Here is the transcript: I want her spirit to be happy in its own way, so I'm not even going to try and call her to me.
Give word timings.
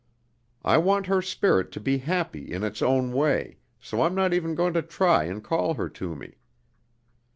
I 0.65 0.79
want 0.79 1.05
her 1.05 1.21
spirit 1.21 1.71
to 1.73 1.79
be 1.79 1.99
happy 1.99 2.51
in 2.51 2.63
its 2.63 2.81
own 2.81 3.11
way, 3.13 3.59
so 3.79 4.01
I'm 4.01 4.15
not 4.15 4.33
even 4.33 4.55
going 4.55 4.73
to 4.73 4.81
try 4.81 5.25
and 5.25 5.43
call 5.43 5.75
her 5.75 5.87
to 5.89 6.15
me. 6.15 6.39